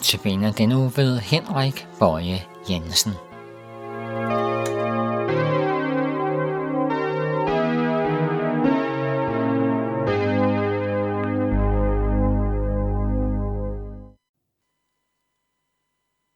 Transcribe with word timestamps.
Notabene 0.00 0.52
den 0.52 0.72
uge 0.72 0.92
ved 0.96 1.18
Henrik 1.18 1.86
Bøje 1.98 2.46
Jensen. 2.70 3.12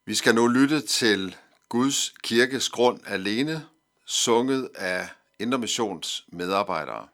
Vi 0.06 0.14
skal 0.14 0.34
nu 0.34 0.46
lytte 0.48 0.80
til 0.80 1.36
Guds 1.68 2.14
kirkes 2.22 2.68
grund 2.68 3.00
alene, 3.06 3.66
sunget 4.06 4.68
af 4.74 5.08
Indermissions 5.38 6.24
medarbejdere. 6.32 7.13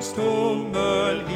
Kampens 0.00 0.12
tummelhed. 0.12 1.26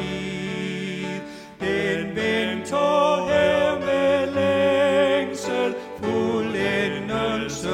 Den 1.59 2.15
venter 2.15 3.25
her 3.27 3.79
med 3.79 4.31
længsel, 4.33 5.75
fuldendelse 6.01 7.69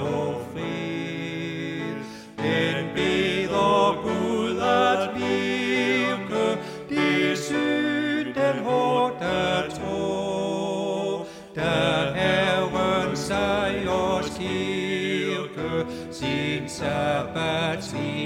og 0.00 0.34
fred. 0.52 1.96
Den 2.38 2.84
beder 2.94 4.02
Gud 4.02 4.58
at 4.58 5.14
virke, 5.16 6.58
det 6.88 7.38
syn 7.38 8.26
den 8.34 8.64
hårdt 8.64 9.74
tro. 9.74 11.26
Da 11.56 12.12
Herren 12.14 13.16
sejrs 13.16 14.38
kirke 14.38 15.86
sin. 17.80 18.16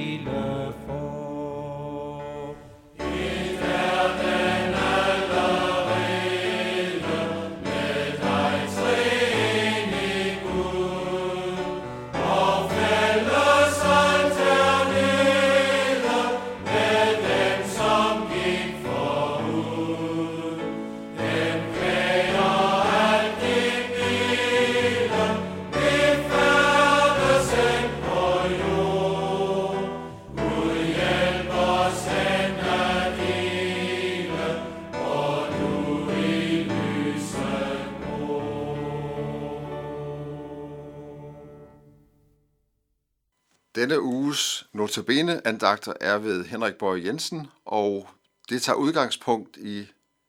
Notabene 44.90 45.46
andagter 45.46 45.92
er 46.00 46.18
ved 46.18 46.44
Henrik 46.44 46.74
Borg 46.74 47.04
Jensen, 47.04 47.46
og 47.64 48.08
det 48.48 48.62
tager 48.62 48.76
udgangspunkt 48.76 49.56
i 49.56 49.86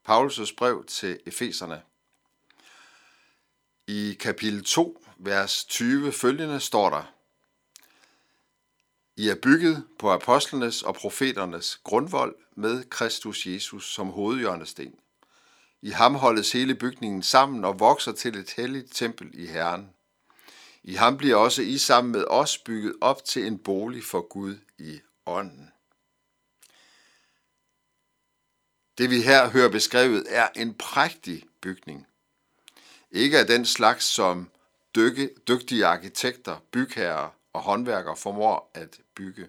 Paulus' 0.09 0.55
brev 0.57 0.85
til 0.85 1.19
Efeserne. 1.25 1.81
I 3.87 4.17
kapitel 4.19 4.63
2, 4.63 5.03
vers 5.17 5.65
20 5.65 6.11
følgende 6.11 6.59
står 6.59 6.89
der, 6.89 7.13
I 9.15 9.29
er 9.29 9.35
bygget 9.35 9.83
på 9.99 10.11
apostlenes 10.11 10.81
og 10.83 10.95
profeternes 10.95 11.79
grundvold 11.83 12.35
med 12.55 12.83
Kristus 12.83 13.45
Jesus 13.45 13.93
som 13.93 14.07
hovedhjørnesten. 14.07 14.95
I 15.81 15.89
ham 15.89 16.15
holdes 16.15 16.51
hele 16.51 16.75
bygningen 16.75 17.23
sammen 17.23 17.65
og 17.65 17.79
vokser 17.79 18.11
til 18.11 18.35
et 18.35 18.53
helligt 18.57 18.95
tempel 18.95 19.29
i 19.33 19.47
Herren. 19.47 19.89
I 20.83 20.93
ham 20.93 21.17
bliver 21.17 21.35
også 21.35 21.61
I 21.61 21.77
sammen 21.77 22.11
med 22.11 22.25
os 22.27 22.57
bygget 22.57 22.95
op 23.01 23.25
til 23.25 23.47
en 23.47 23.59
bolig 23.59 24.03
for 24.03 24.21
Gud 24.21 24.57
i 24.77 25.01
ånden. 25.25 25.71
Det 28.97 29.09
vi 29.09 29.21
her 29.21 29.49
hører 29.49 29.69
beskrevet 29.69 30.25
er 30.29 30.49
en 30.55 30.73
prægtig 30.73 31.43
bygning. 31.61 32.07
Ikke 33.11 33.39
af 33.39 33.47
den 33.47 33.65
slags, 33.65 34.05
som 34.05 34.49
dykke, 34.95 35.29
dygtige 35.47 35.85
arkitekter, 35.85 36.57
bygherrer 36.71 37.29
og 37.53 37.61
håndværkere 37.61 38.17
formår 38.17 38.71
at 38.73 38.99
bygge. 39.15 39.47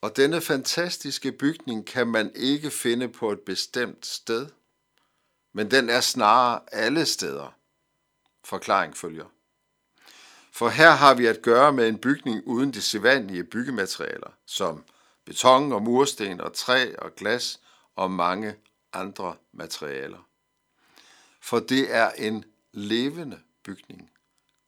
Og 0.00 0.16
denne 0.16 0.40
fantastiske 0.40 1.32
bygning 1.32 1.86
kan 1.86 2.06
man 2.06 2.32
ikke 2.34 2.70
finde 2.70 3.08
på 3.08 3.32
et 3.32 3.40
bestemt 3.40 4.06
sted, 4.06 4.48
men 5.52 5.70
den 5.70 5.90
er 5.90 6.00
snarere 6.00 6.60
alle 6.72 7.06
steder. 7.06 7.54
Forklaring 8.44 8.96
følger. 8.96 9.35
For 10.56 10.68
her 10.68 10.90
har 10.90 11.14
vi 11.14 11.26
at 11.26 11.42
gøre 11.42 11.72
med 11.72 11.88
en 11.88 11.98
bygning 11.98 12.42
uden 12.46 12.72
de 12.72 12.82
sædvanlige 12.82 13.44
byggematerialer, 13.44 14.30
som 14.46 14.84
beton 15.24 15.72
og 15.72 15.82
mursten 15.82 16.40
og 16.40 16.52
træ 16.52 16.94
og 16.98 17.14
glas 17.14 17.60
og 17.96 18.10
mange 18.10 18.56
andre 18.92 19.36
materialer. 19.52 20.28
For 21.40 21.58
det 21.58 21.94
er 21.94 22.10
en 22.10 22.44
levende 22.72 23.40
bygning. 23.62 24.10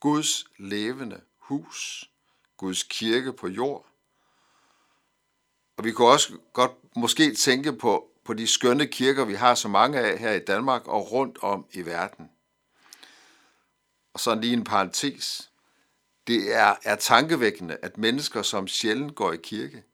Guds 0.00 0.44
levende 0.58 1.20
hus. 1.38 2.10
Guds 2.56 2.82
kirke 2.82 3.32
på 3.32 3.48
jord. 3.48 3.86
Og 5.76 5.84
vi 5.84 5.92
kunne 5.92 6.08
også 6.08 6.38
godt 6.52 6.96
måske 6.96 7.34
tænke 7.34 7.72
på, 7.72 8.10
på 8.24 8.34
de 8.34 8.46
skønne 8.46 8.86
kirker, 8.86 9.24
vi 9.24 9.34
har 9.34 9.54
så 9.54 9.68
mange 9.68 9.98
af 9.98 10.18
her 10.18 10.32
i 10.32 10.44
Danmark 10.44 10.86
og 10.86 11.12
rundt 11.12 11.38
om 11.42 11.66
i 11.72 11.86
verden. 11.86 12.30
Og 14.14 14.20
så 14.20 14.34
lige 14.34 14.52
en 14.52 14.64
parentes. 14.64 15.48
Det 16.28 16.54
er, 16.54 16.74
er 16.82 16.96
tankevækkende, 16.96 17.76
at 17.82 17.98
mennesker, 17.98 18.42
som 18.42 18.68
sjældent 18.68 19.14
går 19.14 19.32
i 19.32 19.36
kirke, 19.36 19.84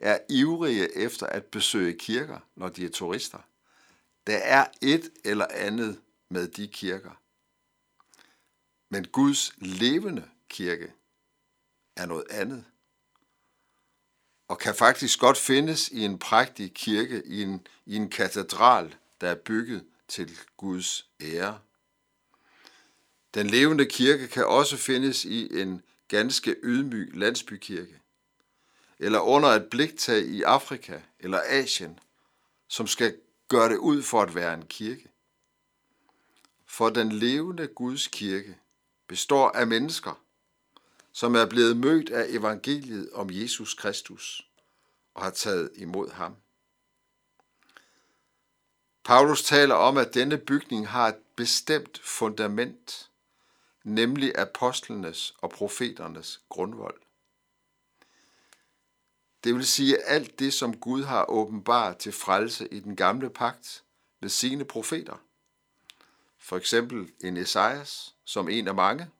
er 0.00 0.18
ivrige 0.28 0.96
efter 0.96 1.26
at 1.26 1.44
besøge 1.44 1.98
kirker, 1.98 2.38
når 2.56 2.68
de 2.68 2.84
er 2.84 2.90
turister. 2.90 3.38
Der 4.26 4.36
er 4.36 4.66
et 4.82 5.10
eller 5.24 5.46
andet 5.50 6.00
med 6.28 6.48
de 6.48 6.68
kirker. 6.68 7.20
Men 8.90 9.04
Guds 9.04 9.52
levende 9.56 10.28
kirke 10.48 10.92
er 11.96 12.06
noget 12.06 12.24
andet. 12.30 12.64
Og 14.48 14.58
kan 14.58 14.74
faktisk 14.74 15.20
godt 15.20 15.38
findes 15.38 15.88
i 15.88 16.04
en 16.04 16.18
prægtig 16.18 16.74
kirke, 16.74 17.22
i 17.26 17.42
en, 17.42 17.66
i 17.86 17.96
en 17.96 18.10
katedral, 18.10 18.94
der 19.20 19.28
er 19.30 19.34
bygget 19.34 19.86
til 20.08 20.38
Guds 20.56 21.08
ære. 21.20 21.60
Den 23.34 23.46
levende 23.46 23.86
kirke 23.86 24.28
kan 24.28 24.46
også 24.46 24.76
findes 24.76 25.24
i 25.24 25.60
en 25.60 25.82
ganske 26.08 26.56
ydmyg 26.62 27.10
landsbykirke, 27.14 28.00
eller 28.98 29.20
under 29.20 29.48
et 29.48 29.70
bliktag 29.70 30.22
i 30.22 30.42
Afrika 30.42 31.00
eller 31.18 31.40
Asien, 31.46 31.98
som 32.68 32.86
skal 32.86 33.16
gøre 33.48 33.68
det 33.68 33.76
ud 33.76 34.02
for 34.02 34.22
at 34.22 34.34
være 34.34 34.54
en 34.54 34.66
kirke. 34.66 35.08
For 36.66 36.90
den 36.90 37.12
levende 37.12 37.66
Guds 37.66 38.06
kirke 38.06 38.58
består 39.06 39.50
af 39.50 39.66
mennesker, 39.66 40.20
som 41.12 41.34
er 41.34 41.46
blevet 41.46 41.76
mødt 41.76 42.10
af 42.10 42.26
evangeliet 42.28 43.10
om 43.12 43.28
Jesus 43.30 43.74
Kristus 43.74 44.48
og 45.14 45.22
har 45.22 45.30
taget 45.30 45.70
imod 45.74 46.10
ham. 46.10 46.36
Paulus 49.04 49.42
taler 49.44 49.74
om, 49.74 49.96
at 49.96 50.14
denne 50.14 50.38
bygning 50.38 50.88
har 50.88 51.08
et 51.08 51.18
bestemt 51.36 52.00
fundament, 52.04 53.10
nemlig 53.84 54.38
apostlenes 54.38 55.34
og 55.38 55.50
profeternes 55.50 56.42
grundvold. 56.48 57.00
Det 59.44 59.54
vil 59.54 59.66
sige 59.66 60.02
alt 60.02 60.38
det, 60.38 60.52
som 60.52 60.76
Gud 60.76 61.02
har 61.02 61.30
åbenbart 61.30 61.96
til 61.96 62.12
frelse 62.12 62.68
i 62.68 62.80
den 62.80 62.96
gamle 62.96 63.30
pagt 63.30 63.84
ved 64.20 64.28
sine 64.28 64.64
profeter. 64.64 65.16
For 66.38 66.56
eksempel 66.56 67.12
en 67.20 67.36
Esajas 67.36 68.14
som 68.24 68.48
en 68.48 68.68
af 68.68 68.74
mange, 68.74 69.10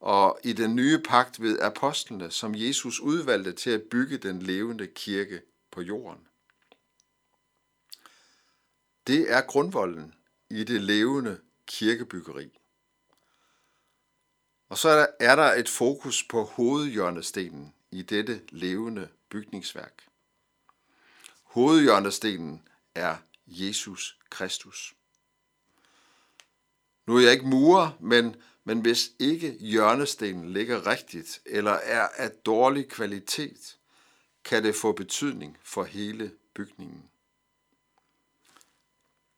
og 0.00 0.40
i 0.44 0.52
den 0.52 0.76
nye 0.76 0.98
pagt 0.98 1.42
ved 1.42 1.60
apostlene, 1.60 2.30
som 2.30 2.54
Jesus 2.54 3.00
udvalgte 3.00 3.52
til 3.52 3.70
at 3.70 3.82
bygge 3.82 4.18
den 4.18 4.42
levende 4.42 4.86
kirke 4.86 5.42
på 5.70 5.80
jorden. 5.80 6.26
Det 9.06 9.32
er 9.32 9.40
grundvolden 9.40 10.14
i 10.50 10.64
det 10.64 10.80
levende 10.80 11.40
kirkebyggeri. 11.66 12.59
Og 14.70 14.78
så 14.78 15.06
er 15.20 15.36
der 15.36 15.52
et 15.52 15.68
fokus 15.68 16.24
på 16.24 16.44
hovedhjørnestenen 16.44 17.74
i 17.90 18.02
dette 18.02 18.42
levende 18.48 19.08
bygningsværk. 19.28 20.06
Hovedhjørnestenen 21.42 22.68
er 22.94 23.16
Jesus 23.46 24.18
Kristus. 24.30 24.94
Nu 27.06 27.16
er 27.16 27.20
jeg 27.20 27.32
ikke 27.32 27.46
murer, 27.46 27.90
men, 28.00 28.36
men 28.64 28.80
hvis 28.80 29.12
ikke 29.18 29.52
hjørnestenen 29.60 30.52
ligger 30.52 30.86
rigtigt 30.86 31.42
eller 31.46 31.72
er 31.72 32.08
af 32.16 32.30
dårlig 32.30 32.88
kvalitet, 32.88 33.78
kan 34.44 34.64
det 34.64 34.74
få 34.74 34.92
betydning 34.92 35.58
for 35.62 35.84
hele 35.84 36.32
bygningen. 36.54 37.10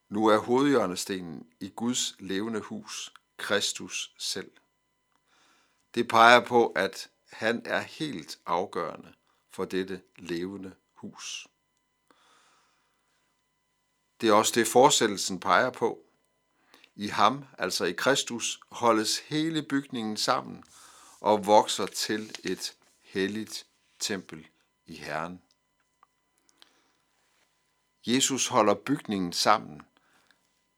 Nu 0.09 0.27
er 0.27 0.39
hovedhjørnestenen 0.39 1.47
i 1.61 1.69
Guds 1.69 2.17
levende 2.19 2.61
hus 2.61 3.13
Kristus 3.37 4.15
selv. 4.19 4.51
Det 5.95 6.09
peger 6.09 6.41
på, 6.41 6.67
at 6.67 7.11
han 7.33 7.63
er 7.65 7.81
helt 7.81 8.39
afgørende 8.47 9.13
for 9.51 9.65
dette 9.65 10.03
levende 10.17 10.75
hus. 10.95 11.47
Det 14.21 14.29
er 14.29 14.33
også 14.33 14.53
det, 14.55 14.67
forsættelsen 14.67 15.41
peger 15.41 15.71
på. 15.71 15.99
I 16.95 17.07
ham, 17.07 17.45
altså 17.59 17.85
i 17.85 17.93
Kristus, 17.93 18.61
holdes 18.71 19.19
hele 19.19 19.63
bygningen 19.63 20.17
sammen 20.17 20.65
og 21.21 21.47
vokser 21.47 21.87
til 21.87 22.37
et 22.45 22.77
helligt 23.01 23.67
tempel 23.99 24.47
i 24.87 24.97
Herren. 24.97 25.43
Jesus 28.07 28.49
holder 28.49 28.75
bygningen 28.75 29.33
sammen. 29.33 29.83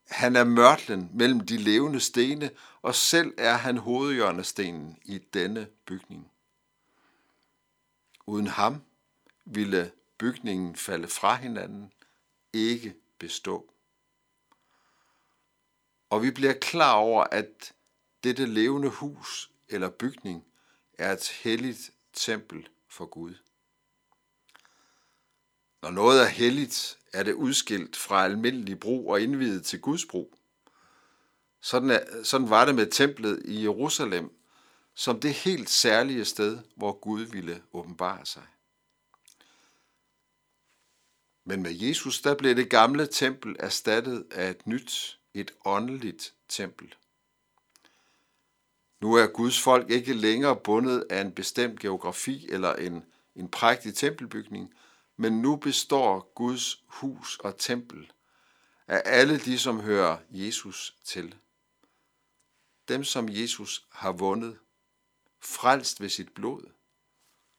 Han 0.08 0.36
er 0.36 0.44
mørtlen 0.44 1.10
mellem 1.14 1.40
de 1.40 1.56
levende 1.56 2.00
stene, 2.00 2.50
og 2.82 2.94
selv 2.94 3.34
er 3.38 3.54
han 3.54 3.78
hovedhjørnestenen 3.78 4.98
i 5.04 5.18
denne 5.18 5.66
bygning. 5.86 6.30
Uden 8.26 8.46
ham 8.46 8.82
ville 9.44 9.92
bygningen 10.18 10.76
falde 10.76 11.08
fra 11.08 11.34
hinanden, 11.34 11.92
ikke 12.52 12.94
bestå. 13.18 13.70
Og 16.10 16.22
vi 16.22 16.30
bliver 16.30 16.52
klar 16.52 16.94
over, 16.94 17.24
at 17.24 17.72
dette 18.24 18.46
levende 18.46 18.88
hus 18.88 19.50
eller 19.68 19.90
bygning 19.90 20.44
er 20.98 21.12
et 21.12 21.28
helligt 21.28 21.90
tempel 22.12 22.68
for 22.88 23.06
Gud. 23.06 23.34
Når 25.84 25.90
noget 25.90 26.22
er 26.22 26.26
helligt, 26.26 26.98
er 27.12 27.22
det 27.22 27.32
udskilt 27.32 27.96
fra 27.96 28.24
almindelig 28.24 28.80
brug 28.80 29.10
og 29.10 29.20
indvidet 29.20 29.64
til 29.64 29.80
Guds 29.80 30.04
brug. 30.06 30.38
Sådan, 31.60 31.90
er, 31.90 32.22
sådan 32.22 32.50
var 32.50 32.64
det 32.64 32.74
med 32.74 32.86
templet 32.86 33.42
i 33.44 33.62
Jerusalem, 33.62 34.32
som 34.94 35.20
det 35.20 35.32
helt 35.32 35.70
særlige 35.70 36.24
sted, 36.24 36.58
hvor 36.76 36.92
Gud 36.92 37.20
ville 37.20 37.62
åbenbare 37.72 38.26
sig. 38.26 38.42
Men 41.44 41.62
med 41.62 41.72
Jesus, 41.72 42.20
der 42.20 42.34
blev 42.34 42.56
det 42.56 42.70
gamle 42.70 43.06
tempel 43.06 43.56
erstattet 43.58 44.26
af 44.30 44.50
et 44.50 44.66
nyt, 44.66 45.18
et 45.34 45.50
åndeligt 45.64 46.34
tempel. 46.48 46.94
Nu 49.00 49.14
er 49.14 49.26
Guds 49.26 49.60
folk 49.60 49.90
ikke 49.90 50.12
længere 50.12 50.56
bundet 50.56 51.06
af 51.10 51.20
en 51.20 51.32
bestemt 51.32 51.80
geografi 51.80 52.48
eller 52.50 52.74
en, 52.74 53.04
en 53.36 53.48
prægtig 53.48 53.94
tempelbygning, 53.94 54.74
men 55.16 55.42
nu 55.42 55.56
består 55.56 56.32
Guds 56.34 56.84
hus 56.86 57.38
og 57.38 57.58
tempel 57.58 58.12
af 58.86 59.02
alle 59.04 59.38
de, 59.38 59.58
som 59.58 59.80
hører 59.80 60.18
Jesus 60.30 60.96
til. 61.04 61.34
Dem, 62.88 63.04
som 63.04 63.28
Jesus 63.28 63.86
har 63.90 64.12
vundet 64.12 64.58
frelst 65.40 66.00
ved 66.00 66.08
sit 66.08 66.34
blod. 66.34 66.70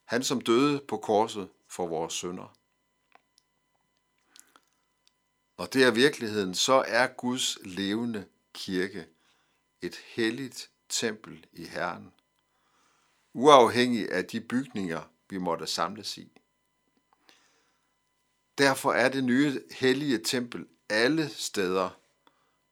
Han 0.05 0.23
som 0.23 0.41
døde 0.41 0.81
på 0.87 0.97
korset 0.97 1.49
for 1.67 1.87
vores 1.87 2.13
sønder. 2.13 2.57
Og 5.57 5.73
det 5.73 5.83
er 5.83 5.91
virkeligheden, 5.91 6.55
så 6.55 6.83
er 6.87 7.07
Guds 7.07 7.57
levende 7.63 8.27
kirke 8.53 9.07
et 9.81 9.95
helligt 9.95 10.71
tempel 10.89 11.45
i 11.53 11.65
Herren, 11.65 12.13
uafhængig 13.33 14.11
af 14.11 14.25
de 14.25 14.41
bygninger, 14.41 15.01
vi 15.29 15.37
måtte 15.37 15.67
samles 15.67 16.17
i. 16.17 16.41
Derfor 18.57 18.93
er 18.93 19.09
det 19.09 19.23
nye 19.23 19.61
hellige 19.71 20.17
tempel 20.17 20.67
alle 20.89 21.29
steder, 21.29 21.89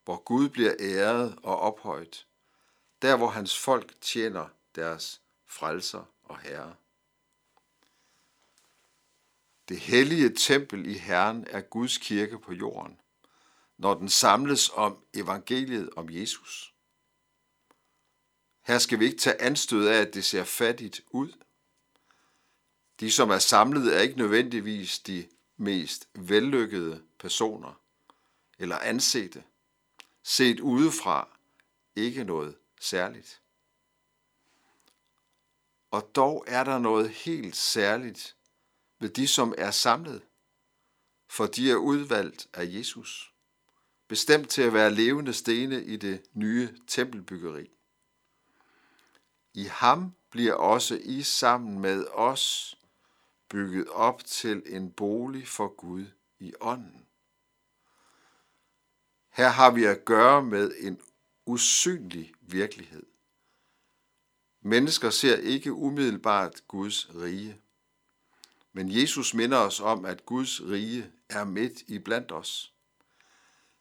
hvor 0.03 0.17
Gud 0.17 0.49
bliver 0.49 0.73
æret 0.79 1.39
og 1.43 1.59
ophøjet, 1.59 2.27
der 3.01 3.17
hvor 3.17 3.27
hans 3.27 3.59
folk 3.59 4.01
tjener 4.01 4.47
deres 4.75 5.21
frelser 5.45 6.03
og 6.23 6.39
herre. 6.39 6.75
Det 9.69 9.79
hellige 9.79 10.29
tempel 10.29 10.85
i 10.85 10.93
Herren 10.93 11.47
er 11.49 11.61
Guds 11.61 11.97
kirke 11.97 12.39
på 12.39 12.53
jorden, 12.53 12.99
når 13.77 13.93
den 13.93 14.09
samles 14.09 14.69
om 14.73 15.05
evangeliet 15.13 15.89
om 15.95 16.09
Jesus. 16.09 16.73
Her 18.61 18.77
skal 18.77 18.99
vi 18.99 19.05
ikke 19.05 19.17
tage 19.17 19.41
anstød 19.41 19.87
af, 19.87 20.01
at 20.01 20.13
det 20.13 20.25
ser 20.25 20.43
fattigt 20.43 21.01
ud. 21.11 21.33
De, 22.99 23.11
som 23.11 23.29
er 23.29 23.37
samlet, 23.37 23.95
er 23.95 23.99
ikke 23.99 24.17
nødvendigvis 24.17 24.99
de 24.99 25.27
mest 25.63 26.09
vellykkede 26.13 27.03
personer 27.19 27.81
eller 28.59 28.79
ansete. 28.79 29.43
Set 30.23 30.59
udefra 30.59 31.37
ikke 31.95 32.23
noget 32.23 32.55
særligt. 32.79 33.41
Og 35.91 36.11
dog 36.15 36.43
er 36.47 36.63
der 36.63 36.79
noget 36.79 37.09
helt 37.09 37.55
særligt 37.55 38.35
ved 38.99 39.09
de, 39.09 39.27
som 39.27 39.53
er 39.57 39.71
samlet, 39.71 40.21
for 41.27 41.45
de 41.45 41.71
er 41.71 41.75
udvalgt 41.75 42.47
af 42.53 42.65
Jesus, 42.65 43.33
bestemt 44.07 44.49
til 44.49 44.61
at 44.61 44.73
være 44.73 44.91
levende 44.91 45.33
stene 45.33 45.83
i 45.83 45.97
det 45.97 46.25
nye 46.33 46.77
tempelbyggeri. 46.87 47.69
I 49.53 49.63
ham 49.63 50.13
bliver 50.29 50.53
også 50.53 50.99
I 51.03 51.21
sammen 51.21 51.79
med 51.79 52.07
os 52.07 52.77
bygget 53.53 53.87
op 53.89 54.25
til 54.25 54.63
en 54.65 54.91
bolig 54.91 55.47
for 55.47 55.67
Gud 55.67 56.05
i 56.39 56.53
ånden. 56.61 57.05
Her 59.29 59.49
har 59.49 59.71
vi 59.71 59.83
at 59.83 60.05
gøre 60.05 60.43
med 60.43 60.71
en 60.79 61.01
usynlig 61.45 62.33
virkelighed. 62.41 63.05
Mennesker 64.61 65.09
ser 65.09 65.37
ikke 65.37 65.73
umiddelbart 65.73 66.67
Guds 66.67 67.15
rige. 67.15 67.61
Men 68.71 68.91
Jesus 68.91 69.33
minder 69.33 69.57
os 69.57 69.79
om, 69.79 70.05
at 70.05 70.25
Guds 70.25 70.61
rige 70.61 71.11
er 71.29 71.43
midt 71.43 71.81
i 71.81 71.99
blandt 71.99 72.31
os. 72.31 72.73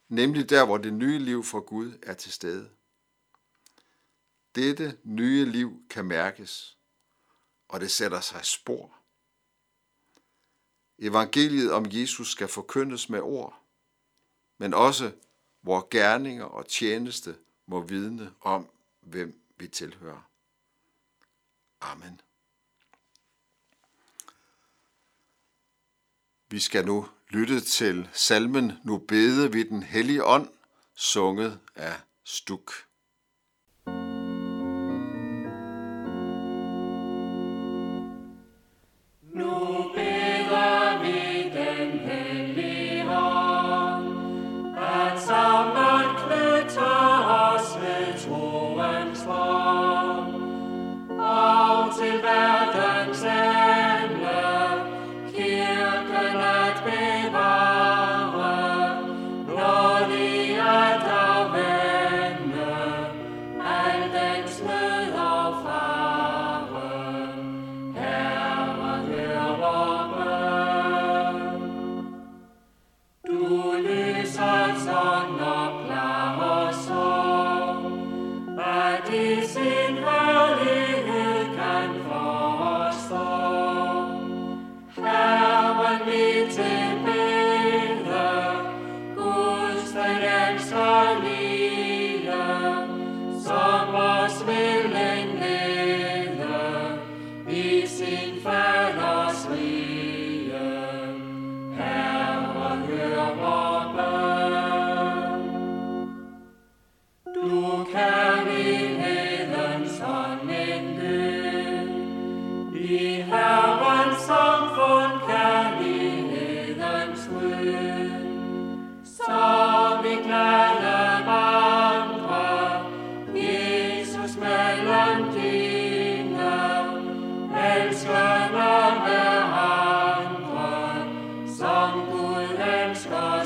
Nemlig 0.08 0.50
der, 0.50 0.66
hvor 0.66 0.78
det 0.78 0.92
nye 0.92 1.18
liv 1.18 1.44
for 1.44 1.60
Gud 1.60 1.98
er 2.02 2.14
til 2.14 2.32
stede. 2.32 2.70
Dette 4.54 4.98
nye 5.04 5.44
liv 5.44 5.82
kan 5.90 6.04
mærkes, 6.04 6.78
og 7.68 7.80
det 7.80 7.90
sætter 7.90 8.20
sig 8.20 8.44
spor. 8.44 9.01
Evangeliet 11.02 11.73
om 11.73 11.87
Jesus 11.88 12.30
skal 12.30 12.49
forkyndes 12.49 13.09
med 13.09 13.21
ord, 13.21 13.62
men 14.59 14.75
også 14.75 15.12
hvor 15.61 15.88
gerninger 15.90 16.44
og 16.44 16.66
tjeneste 16.66 17.37
må 17.66 17.80
vidne 17.80 18.35
om, 18.40 18.68
hvem 19.00 19.40
vi 19.56 19.68
tilhører. 19.68 20.28
Amen. 21.80 22.21
Vi 26.49 26.61
skal 26.61 26.87
nu 26.87 27.09
lytte 27.28 27.61
til 27.61 28.09
salmen 28.12 28.73
Nu 28.85 28.99
bede 28.99 29.52
vi 29.52 29.62
den 29.62 29.82
hellige 29.82 30.25
ånd, 30.25 30.49
sunget 30.94 31.61
af 31.75 32.00
Stuk. 32.25 32.73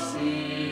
see. 0.07 0.66